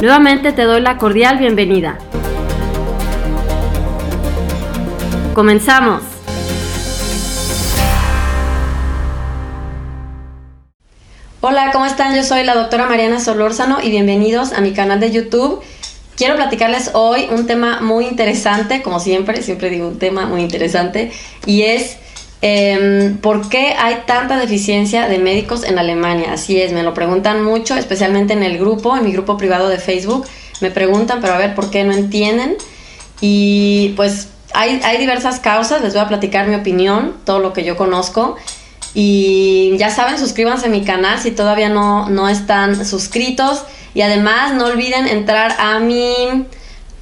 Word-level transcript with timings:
Nuevamente 0.00 0.52
te 0.52 0.62
doy 0.62 0.80
la 0.80 0.96
cordial 0.96 1.38
bienvenida. 1.38 1.98
Comenzamos. 5.34 6.02
Hola, 11.40 11.72
¿cómo 11.72 11.84
están? 11.84 12.14
Yo 12.14 12.22
soy 12.22 12.44
la 12.44 12.54
doctora 12.54 12.86
Mariana 12.86 13.18
Solórzano 13.18 13.78
y 13.82 13.90
bienvenidos 13.90 14.52
a 14.52 14.60
mi 14.60 14.72
canal 14.72 15.00
de 15.00 15.10
YouTube. 15.10 15.62
Quiero 16.16 16.36
platicarles 16.36 16.92
hoy 16.94 17.26
un 17.32 17.48
tema 17.48 17.80
muy 17.80 18.06
interesante, 18.06 18.82
como 18.82 19.00
siempre, 19.00 19.42
siempre 19.42 19.68
digo 19.68 19.88
un 19.88 19.98
tema 19.98 20.26
muy 20.26 20.42
interesante, 20.42 21.10
y 21.44 21.62
es 21.62 21.96
eh, 22.40 23.16
¿Por 23.20 23.48
qué 23.48 23.74
hay 23.78 24.02
tanta 24.06 24.36
deficiencia 24.36 25.08
de 25.08 25.18
médicos 25.18 25.64
en 25.64 25.78
Alemania? 25.78 26.32
Así 26.32 26.60
es, 26.60 26.72
me 26.72 26.82
lo 26.82 26.94
preguntan 26.94 27.42
mucho, 27.42 27.74
especialmente 27.74 28.32
en 28.32 28.42
el 28.42 28.58
grupo, 28.58 28.96
en 28.96 29.04
mi 29.04 29.12
grupo 29.12 29.36
privado 29.36 29.68
de 29.68 29.78
Facebook. 29.78 30.26
Me 30.60 30.70
preguntan, 30.70 31.20
pero 31.20 31.34
a 31.34 31.38
ver, 31.38 31.54
¿por 31.54 31.70
qué 31.70 31.84
no 31.84 31.92
entienden? 31.92 32.56
Y 33.20 33.92
pues 33.96 34.28
hay, 34.54 34.80
hay 34.84 34.98
diversas 34.98 35.40
causas, 35.40 35.82
les 35.82 35.94
voy 35.94 36.02
a 36.02 36.08
platicar 36.08 36.46
mi 36.46 36.54
opinión, 36.54 37.14
todo 37.24 37.40
lo 37.40 37.52
que 37.52 37.64
yo 37.64 37.76
conozco. 37.76 38.36
Y 38.94 39.76
ya 39.76 39.90
saben, 39.90 40.18
suscríbanse 40.18 40.66
a 40.66 40.70
mi 40.70 40.84
canal 40.84 41.18
si 41.18 41.32
todavía 41.32 41.68
no, 41.68 42.08
no 42.08 42.28
están 42.28 42.86
suscritos. 42.86 43.64
Y 43.94 44.02
además 44.02 44.54
no 44.54 44.66
olviden 44.66 45.08
entrar 45.08 45.56
a 45.58 45.80
mi 45.80 46.46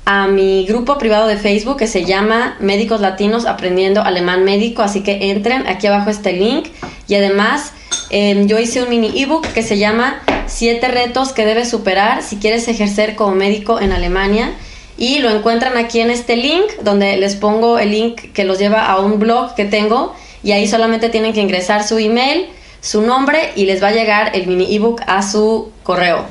a 0.07 0.29
mi 0.29 0.65
grupo 0.67 0.99
privado 0.99 1.27
de 1.27 1.37
Facebook 1.37 1.79
que 1.79 1.89
se 1.89 2.05
llama 2.05 2.57
Médicos 2.61 3.01
Latinos 3.01 3.45
Aprendiendo 3.45 4.03
Alemán 4.03 4.45
Médico, 4.45 4.83
así 4.83 5.03
que 5.03 5.31
entren, 5.33 5.67
aquí 5.67 5.89
abajo 5.89 6.11
este 6.11 6.33
link. 6.33 6.69
Y 7.09 7.17
además 7.17 7.73
em, 8.11 8.47
yo 8.47 8.59
hice 8.61 8.85
un 8.85 8.89
mini 8.89 9.21
ebook 9.21 9.45
que 9.49 9.65
se 9.65 9.79
llama 9.79 10.23
Siete 10.47 10.87
retos 10.87 11.33
que 11.33 11.45
debes 11.45 11.69
superar 11.69 12.23
si 12.23 12.37
quieres 12.37 12.69
ejercer 12.69 13.17
como 13.17 13.35
médico 13.35 13.81
en 13.81 13.91
Alemania. 13.91 14.55
Y 14.97 15.19
lo 15.19 15.29
encuentran 15.29 15.77
aquí 15.77 15.99
en 15.99 16.11
este 16.11 16.37
link 16.37 16.65
donde 16.83 17.17
les 17.17 17.35
pongo 17.35 17.81
el 17.81 17.91
link 17.91 18.33
que 18.33 18.45
los 18.45 18.61
lleva 18.61 18.87
a 18.87 19.01
un 19.01 19.19
blog 19.19 19.57
que 19.57 19.65
tengo. 19.65 20.15
Y 20.45 20.53
ahí 20.53 20.69
solamente 20.69 21.09
tienen 21.09 21.33
que 21.33 21.41
ingresar 21.41 21.83
su 21.83 21.99
email, 21.99 22.47
su 22.81 23.03
nombre 23.03 23.51
y 23.57 23.65
les 23.65 23.83
va 23.83 23.89
a 23.89 23.93
llegar 23.93 24.37
el 24.37 24.47
mini 24.47 24.73
ebook 24.77 25.03
a 25.09 25.23
su 25.23 25.73
correo. 25.83 26.25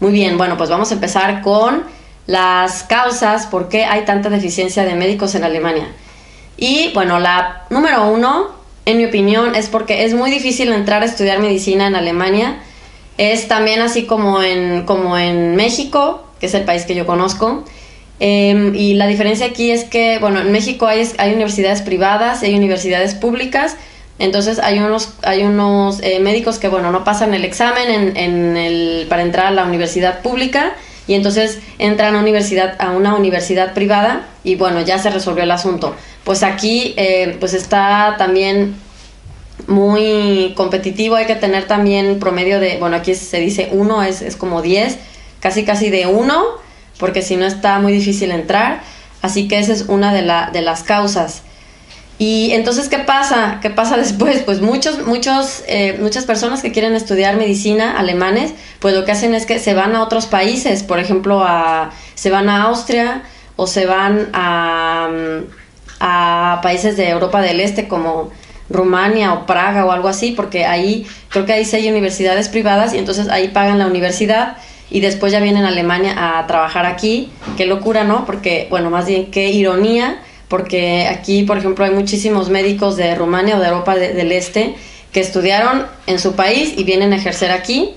Muy 0.00 0.12
bien, 0.12 0.38
bueno, 0.38 0.56
pues 0.56 0.70
vamos 0.70 0.90
a 0.92 0.94
empezar 0.94 1.42
con 1.42 1.97
las 2.28 2.84
causas 2.84 3.46
por 3.46 3.70
qué 3.70 3.86
hay 3.86 4.04
tanta 4.04 4.28
deficiencia 4.28 4.84
de 4.84 4.94
médicos 4.94 5.34
en 5.34 5.44
Alemania. 5.44 5.88
Y 6.58 6.92
bueno, 6.92 7.18
la 7.18 7.64
número 7.70 8.06
uno, 8.06 8.50
en 8.84 8.98
mi 8.98 9.06
opinión, 9.06 9.54
es 9.54 9.68
porque 9.68 10.04
es 10.04 10.12
muy 10.12 10.30
difícil 10.30 10.70
entrar 10.70 11.02
a 11.02 11.06
estudiar 11.06 11.38
medicina 11.38 11.86
en 11.86 11.96
Alemania. 11.96 12.58
Es 13.16 13.48
también 13.48 13.80
así 13.80 14.04
como 14.04 14.42
en, 14.42 14.84
como 14.84 15.16
en 15.16 15.56
México, 15.56 16.22
que 16.38 16.46
es 16.46 16.54
el 16.54 16.64
país 16.64 16.84
que 16.84 16.94
yo 16.94 17.06
conozco. 17.06 17.64
Em, 18.20 18.74
y 18.74 18.92
la 18.92 19.06
diferencia 19.06 19.46
aquí 19.46 19.70
es 19.70 19.84
que, 19.84 20.18
bueno, 20.18 20.40
en 20.40 20.52
México 20.52 20.86
hay, 20.86 21.08
hay 21.16 21.32
universidades 21.32 21.80
privadas 21.80 22.42
y 22.42 22.46
hay 22.46 22.56
universidades 22.56 23.14
públicas. 23.14 23.76
Entonces 24.18 24.58
hay 24.58 24.80
unos, 24.80 25.14
hay 25.22 25.44
unos 25.44 26.00
eh, 26.02 26.20
médicos 26.20 26.58
que, 26.58 26.68
bueno, 26.68 26.92
no 26.92 27.04
pasan 27.04 27.32
el 27.32 27.46
examen 27.46 27.88
en, 27.88 28.16
en 28.18 28.56
el, 28.58 29.06
para 29.08 29.22
entrar 29.22 29.46
a 29.46 29.50
la 29.50 29.64
universidad 29.64 30.20
pública 30.20 30.74
y 31.08 31.14
entonces 31.14 31.58
entran 31.78 32.14
a, 32.14 32.20
universidad, 32.20 32.76
a 32.78 32.92
una 32.92 33.16
universidad 33.16 33.74
privada 33.74 34.28
y 34.44 34.54
bueno, 34.54 34.82
ya 34.82 34.98
se 34.98 35.10
resolvió 35.10 35.42
el 35.42 35.50
asunto. 35.50 35.96
Pues 36.22 36.44
aquí 36.44 36.94
eh, 36.96 37.36
pues 37.40 37.54
está 37.54 38.14
también 38.18 38.76
muy 39.66 40.52
competitivo, 40.54 41.16
hay 41.16 41.26
que 41.26 41.34
tener 41.34 41.66
también 41.66 42.20
promedio 42.20 42.60
de, 42.60 42.76
bueno, 42.78 42.96
aquí 42.96 43.14
se 43.14 43.40
dice 43.40 43.70
uno, 43.72 44.02
es, 44.02 44.22
es 44.22 44.36
como 44.36 44.62
10, 44.62 44.98
casi 45.40 45.64
casi 45.64 45.90
de 45.90 46.06
uno, 46.06 46.44
porque 46.98 47.22
si 47.22 47.36
no 47.36 47.46
está 47.46 47.78
muy 47.80 47.92
difícil 47.92 48.30
entrar. 48.30 48.82
Así 49.20 49.48
que 49.48 49.58
esa 49.58 49.72
es 49.72 49.86
una 49.88 50.12
de, 50.12 50.22
la, 50.22 50.50
de 50.52 50.62
las 50.62 50.84
causas. 50.84 51.42
Y 52.18 52.50
entonces, 52.52 52.88
¿qué 52.88 52.98
pasa? 52.98 53.60
¿Qué 53.62 53.70
pasa 53.70 53.96
después? 53.96 54.42
Pues 54.42 54.60
muchos, 54.60 55.06
muchos, 55.06 55.62
eh, 55.68 55.96
muchas 56.00 56.24
personas 56.24 56.62
que 56.62 56.72
quieren 56.72 56.94
estudiar 56.94 57.36
medicina, 57.36 57.98
alemanes, 57.98 58.54
pues 58.80 58.94
lo 58.94 59.04
que 59.04 59.12
hacen 59.12 59.34
es 59.34 59.46
que 59.46 59.58
se 59.58 59.74
van 59.74 59.94
a 59.94 60.02
otros 60.02 60.26
países, 60.26 60.82
por 60.82 60.98
ejemplo, 60.98 61.42
a, 61.44 61.92
se 62.14 62.30
van 62.30 62.48
a 62.48 62.64
Austria 62.64 63.22
o 63.56 63.66
se 63.66 63.86
van 63.86 64.28
a, 64.32 65.08
a 66.00 66.60
países 66.62 66.96
de 66.96 67.08
Europa 67.08 67.40
del 67.40 67.60
Este 67.60 67.88
como 67.88 68.30
Rumania 68.70 69.32
o 69.32 69.46
Praga 69.46 69.84
o 69.86 69.92
algo 69.92 70.08
así, 70.08 70.32
porque 70.32 70.66
ahí 70.66 71.06
creo 71.28 71.46
que 71.46 71.52
ahí 71.52 71.64
sí 71.64 71.76
hay 71.76 71.88
universidades 71.88 72.48
privadas 72.48 72.94
y 72.94 72.98
entonces 72.98 73.28
ahí 73.28 73.48
pagan 73.48 73.78
la 73.78 73.86
universidad 73.86 74.58
y 74.90 75.00
después 75.00 75.32
ya 75.32 75.40
vienen 75.40 75.64
a 75.64 75.68
Alemania 75.68 76.38
a 76.38 76.46
trabajar 76.46 76.86
aquí. 76.86 77.30
Qué 77.56 77.66
locura, 77.66 78.04
¿no? 78.04 78.24
Porque, 78.24 78.66
bueno, 78.70 78.90
más 78.90 79.06
bien 79.06 79.30
qué 79.30 79.50
ironía 79.50 80.22
porque 80.48 81.06
aquí, 81.06 81.42
por 81.42 81.58
ejemplo, 81.58 81.84
hay 81.84 81.90
muchísimos 81.92 82.48
médicos 82.48 82.96
de 82.96 83.14
Rumania 83.14 83.56
o 83.56 83.60
de 83.60 83.68
Europa 83.68 83.94
del 83.94 84.32
Este 84.32 84.74
que 85.12 85.20
estudiaron 85.20 85.86
en 86.06 86.18
su 86.18 86.34
país 86.34 86.74
y 86.76 86.84
vienen 86.84 87.12
a 87.12 87.16
ejercer 87.16 87.50
aquí. 87.50 87.94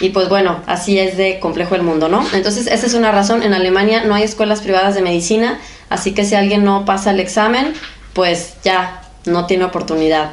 Y 0.00 0.10
pues 0.10 0.28
bueno, 0.28 0.60
así 0.66 0.98
es 0.98 1.16
de 1.16 1.38
complejo 1.38 1.74
el 1.74 1.82
mundo, 1.82 2.08
¿no? 2.08 2.26
Entonces, 2.32 2.66
esa 2.66 2.86
es 2.86 2.94
una 2.94 3.12
razón. 3.12 3.42
En 3.42 3.54
Alemania 3.54 4.04
no 4.04 4.14
hay 4.14 4.24
escuelas 4.24 4.60
privadas 4.60 4.94
de 4.94 5.02
medicina, 5.02 5.58
así 5.88 6.12
que 6.12 6.24
si 6.24 6.34
alguien 6.34 6.64
no 6.64 6.84
pasa 6.84 7.12
el 7.12 7.20
examen, 7.20 7.72
pues 8.12 8.54
ya 8.64 9.02
no 9.24 9.46
tiene 9.46 9.64
oportunidad. 9.64 10.32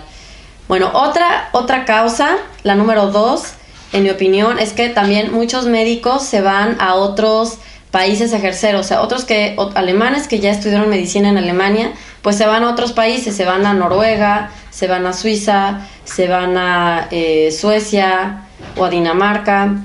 Bueno, 0.67 0.91
otra, 0.93 1.49
otra 1.51 1.85
causa, 1.85 2.37
la 2.63 2.75
número 2.75 3.07
dos, 3.07 3.43
en 3.91 4.03
mi 4.03 4.09
opinión, 4.09 4.59
es 4.59 4.73
que 4.73 4.89
también 4.89 5.31
muchos 5.31 5.65
médicos 5.65 6.23
se 6.23 6.41
van 6.41 6.77
a 6.79 6.95
otros 6.95 7.59
países 7.93 8.33
a 8.33 8.37
ejercer, 8.37 8.75
o 8.75 8.81
sea, 8.81 9.03
otros 9.03 9.23
que, 9.23 9.55
alemanes 9.75 10.27
que 10.27 10.39
ya 10.39 10.49
estudiaron 10.49 10.89
medicina 10.89 11.29
en 11.29 11.37
Alemania, 11.37 11.93
pues 12.23 12.35
se 12.35 12.47
van 12.47 12.63
a 12.63 12.71
otros 12.71 12.91
países, 12.91 13.35
se 13.35 13.45
van 13.45 13.67
a 13.67 13.75
Noruega, 13.75 14.49
se 14.71 14.87
van 14.87 15.05
a 15.05 15.13
Suiza, 15.13 15.87
se 16.03 16.27
van 16.27 16.57
a 16.57 17.07
eh, 17.11 17.51
Suecia 17.51 18.47
o 18.77 18.85
a 18.85 18.89
Dinamarca. 18.89 19.75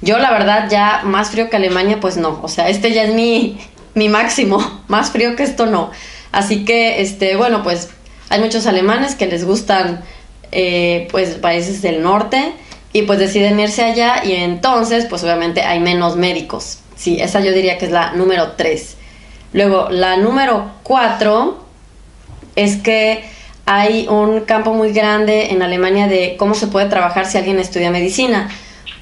Yo 0.00 0.18
la 0.18 0.32
verdad 0.32 0.68
ya 0.68 1.02
más 1.04 1.30
frío 1.30 1.50
que 1.50 1.56
Alemania, 1.56 2.00
pues 2.00 2.16
no, 2.16 2.40
o 2.42 2.48
sea, 2.48 2.68
este 2.68 2.92
ya 2.92 3.04
es 3.04 3.14
mi, 3.14 3.60
mi 3.94 4.08
máximo, 4.08 4.82
más 4.88 5.12
frío 5.12 5.36
que 5.36 5.44
esto 5.44 5.66
no. 5.66 5.92
Así 6.32 6.64
que, 6.64 7.00
este, 7.00 7.36
bueno, 7.36 7.62
pues 7.62 7.90
hay 8.28 8.40
muchos 8.40 8.66
alemanes 8.66 9.14
que 9.14 9.26
les 9.26 9.44
gustan, 9.44 10.02
eh, 10.50 11.06
pues, 11.12 11.36
países 11.36 11.80
del 11.80 12.02
norte 12.02 12.54
y 12.92 13.02
pues 13.02 13.20
deciden 13.20 13.60
irse 13.60 13.84
allá 13.84 14.24
y 14.24 14.32
entonces, 14.32 15.06
pues 15.08 15.22
obviamente 15.22 15.62
hay 15.62 15.78
menos 15.78 16.16
médicos. 16.16 16.81
Sí, 17.02 17.16
esa 17.20 17.40
yo 17.40 17.50
diría 17.50 17.78
que 17.78 17.86
es 17.86 17.90
la 17.90 18.12
número 18.12 18.52
3. 18.52 18.96
Luego, 19.54 19.88
la 19.90 20.16
número 20.18 20.70
4 20.84 21.58
es 22.54 22.76
que 22.76 23.24
hay 23.66 24.06
un 24.08 24.42
campo 24.42 24.72
muy 24.72 24.92
grande 24.92 25.50
en 25.50 25.62
Alemania 25.62 26.06
de 26.06 26.36
cómo 26.38 26.54
se 26.54 26.68
puede 26.68 26.86
trabajar 26.88 27.26
si 27.26 27.38
alguien 27.38 27.58
estudia 27.58 27.90
medicina. 27.90 28.48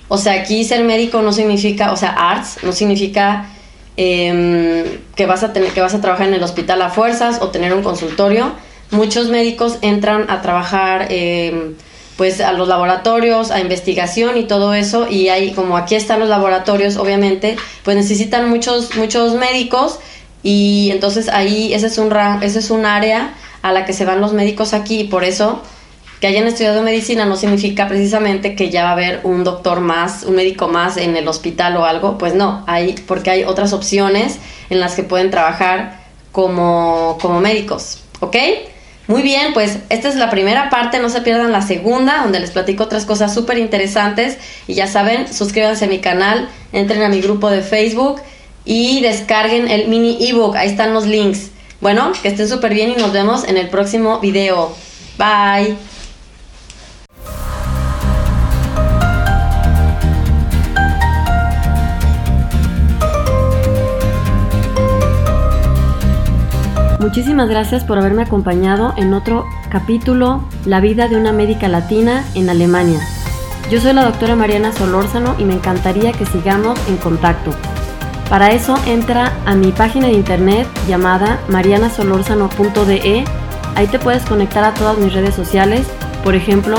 O 0.08 0.16
sea, 0.16 0.32
aquí 0.32 0.64
ser 0.64 0.82
médico 0.82 1.20
no 1.20 1.30
significa, 1.34 1.92
o 1.92 1.96
sea, 1.98 2.12
arts 2.12 2.60
no 2.62 2.72
significa 2.72 3.50
em, 3.98 4.82
que, 5.14 5.26
vas 5.26 5.42
a 5.42 5.52
tener, 5.52 5.72
que 5.72 5.82
vas 5.82 5.92
a 5.92 6.00
trabajar 6.00 6.28
en 6.28 6.32
el 6.32 6.42
hospital 6.42 6.80
a 6.80 6.88
fuerzas 6.88 7.42
o 7.42 7.50
tener 7.50 7.74
un 7.74 7.82
consultorio. 7.82 8.52
Muchos 8.92 9.28
médicos 9.28 9.76
entran 9.82 10.24
a 10.30 10.40
trabajar 10.40 11.08
eh, 11.10 11.74
pues 12.20 12.42
a 12.42 12.52
los 12.52 12.68
laboratorios, 12.68 13.50
a 13.50 13.60
investigación 13.60 14.36
y 14.36 14.44
todo 14.44 14.74
eso, 14.74 15.08
y 15.08 15.30
ahí 15.30 15.52
como 15.52 15.78
aquí 15.78 15.94
están 15.94 16.20
los 16.20 16.28
laboratorios, 16.28 16.98
obviamente, 16.98 17.56
pues 17.82 17.96
necesitan 17.96 18.50
muchos, 18.50 18.94
muchos 18.94 19.36
médicos. 19.36 20.00
Y 20.42 20.90
entonces 20.92 21.30
ahí 21.30 21.72
ese 21.72 21.86
es 21.86 21.96
un, 21.96 22.14
ese 22.42 22.58
es 22.58 22.70
un 22.70 22.84
área 22.84 23.32
a 23.62 23.72
la 23.72 23.86
que 23.86 23.94
se 23.94 24.04
van 24.04 24.20
los 24.20 24.34
médicos 24.34 24.74
aquí. 24.74 25.00
Y 25.00 25.04
por 25.04 25.24
eso 25.24 25.62
que 26.20 26.26
hayan 26.26 26.46
estudiado 26.46 26.82
medicina 26.82 27.24
no 27.24 27.36
significa 27.36 27.88
precisamente 27.88 28.54
que 28.54 28.68
ya 28.68 28.82
va 28.82 28.90
a 28.90 28.92
haber 28.92 29.20
un 29.22 29.42
doctor 29.42 29.80
más, 29.80 30.24
un 30.24 30.34
médico 30.34 30.68
más 30.68 30.98
en 30.98 31.16
el 31.16 31.26
hospital 31.26 31.78
o 31.78 31.86
algo, 31.86 32.18
pues 32.18 32.34
no, 32.34 32.64
hay, 32.66 32.96
porque 33.06 33.30
hay 33.30 33.44
otras 33.44 33.72
opciones 33.72 34.40
en 34.68 34.78
las 34.78 34.94
que 34.94 35.04
pueden 35.04 35.30
trabajar 35.30 36.02
como, 36.32 37.16
como 37.22 37.40
médicos, 37.40 38.02
¿ok? 38.20 38.36
Muy 39.10 39.22
bien, 39.22 39.52
pues 39.54 39.78
esta 39.88 40.08
es 40.08 40.14
la 40.14 40.30
primera 40.30 40.70
parte, 40.70 41.00
no 41.00 41.10
se 41.10 41.20
pierdan 41.20 41.50
la 41.50 41.62
segunda, 41.62 42.22
donde 42.22 42.38
les 42.38 42.52
platico 42.52 42.84
otras 42.84 43.06
cosas 43.06 43.34
súper 43.34 43.58
interesantes. 43.58 44.38
Y 44.68 44.74
ya 44.74 44.86
saben, 44.86 45.26
suscríbanse 45.26 45.86
a 45.86 45.88
mi 45.88 45.98
canal, 45.98 46.48
entren 46.72 47.02
a 47.02 47.08
mi 47.08 47.20
grupo 47.20 47.50
de 47.50 47.62
Facebook 47.62 48.22
y 48.64 49.00
descarguen 49.00 49.66
el 49.68 49.88
mini 49.88 50.16
ebook, 50.28 50.54
ahí 50.54 50.68
están 50.68 50.94
los 50.94 51.06
links. 51.06 51.50
Bueno, 51.80 52.12
que 52.22 52.28
estén 52.28 52.48
súper 52.48 52.72
bien 52.72 52.92
y 52.96 53.00
nos 53.00 53.12
vemos 53.12 53.42
en 53.48 53.56
el 53.56 53.68
próximo 53.68 54.20
video. 54.20 54.76
Bye. 55.18 55.89
Muchísimas 67.00 67.48
gracias 67.48 67.82
por 67.82 67.96
haberme 67.96 68.24
acompañado 68.24 68.92
en 68.98 69.14
otro 69.14 69.46
capítulo, 69.70 70.44
La 70.66 70.80
vida 70.80 71.08
de 71.08 71.16
una 71.16 71.32
médica 71.32 71.66
latina 71.66 72.26
en 72.34 72.50
Alemania. 72.50 73.00
Yo 73.70 73.80
soy 73.80 73.94
la 73.94 74.04
doctora 74.04 74.36
Mariana 74.36 74.70
Solórzano 74.70 75.34
y 75.38 75.44
me 75.44 75.54
encantaría 75.54 76.12
que 76.12 76.26
sigamos 76.26 76.78
en 76.88 76.98
contacto. 76.98 77.52
Para 78.28 78.52
eso 78.52 78.76
entra 78.84 79.32
a 79.46 79.54
mi 79.54 79.72
página 79.72 80.08
de 80.08 80.12
internet 80.12 80.68
llamada 80.86 81.40
marianasolorzano.de. 81.48 83.24
Ahí 83.76 83.86
te 83.86 83.98
puedes 83.98 84.22
conectar 84.26 84.62
a 84.62 84.74
todas 84.74 84.98
mis 84.98 85.14
redes 85.14 85.34
sociales, 85.34 85.86
por 86.22 86.34
ejemplo, 86.34 86.76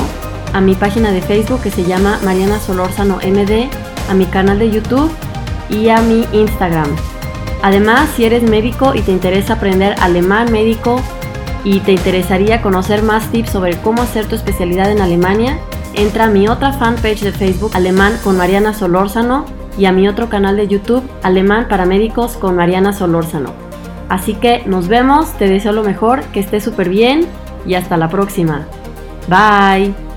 a 0.54 0.62
mi 0.62 0.76
página 0.76 1.12
de 1.12 1.24
Facebook 1.24 1.64
que 1.64 1.72
se 1.72 1.84
llama 1.84 2.20
Mariana 2.24 2.60
Solórzano 2.60 3.16
MD, 3.16 3.72
a 4.08 4.14
mi 4.14 4.28
canal 4.28 4.60
de 4.60 4.70
YouTube 4.70 5.12
y 5.68 5.90
a 5.90 6.00
mi 6.02 6.28
Instagram. 6.32 6.96
Además, 7.62 8.10
si 8.16 8.26
eres 8.26 8.44
médico 8.44 8.94
y 8.96 9.02
te 9.02 9.12
interesa 9.12 9.54
aprender 9.54 9.96
alemán 10.00 10.52
médico 10.52 11.02
y 11.64 11.80
te 11.82 11.92
interesaría 11.92 12.62
conocer 12.62 13.04
más 13.04 13.32
tips 13.32 13.52
sobre 13.52 13.78
cómo 13.78 14.02
hacer 14.02 14.26
tu 14.26 14.36
especialidad 14.36 14.92
en 14.92 15.02
Alemania, 15.02 15.60
entra 15.94 16.26
a 16.26 16.30
mi 16.30 16.48
otra 16.48 16.74
fanpage 16.74 17.22
de 17.22 17.32
Facebook 17.32 17.72
Alemán 17.74 18.18
con 18.24 18.38
Mariana 18.38 18.74
Solórzano 18.74 19.46
y 19.78 19.86
a 19.86 19.92
mi 19.92 20.08
otro 20.08 20.30
canal 20.30 20.58
de 20.58 20.68
YouTube 20.68 21.04
Alemán 21.24 21.68
para 21.70 21.86
Médicos 21.86 22.34
con 22.34 22.56
Mariana 22.56 22.94
Solórzano. 22.94 23.54
Así 24.10 24.34
que 24.34 24.64
nos 24.66 24.88
vemos, 24.88 25.38
te 25.38 25.48
deseo 25.48 25.72
lo 25.72 25.84
mejor, 25.84 26.24
que 26.34 26.40
estés 26.40 26.64
súper 26.64 26.90
bien 26.90 27.28
y 27.66 27.76
hasta 27.76 27.96
la 27.96 28.10
próxima. 28.10 28.66
Bye. 29.30 30.11